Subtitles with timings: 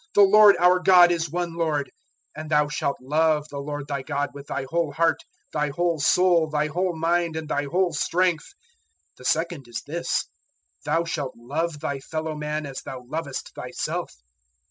[0.15, 1.91] The Lord our God is one Lord;
[2.35, 5.19] 012:030 and thou shalt love the Lord thy God with thy whole heart,
[5.53, 8.55] thy whole soul, thy whole mind, and thy whole strength.'
[9.13, 10.25] 012:031 "The second is this:
[10.85, 14.15] 'Thou shalt love thy fellow man as thou lovest thyself.'